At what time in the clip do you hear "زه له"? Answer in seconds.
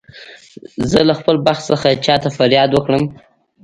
0.91-1.13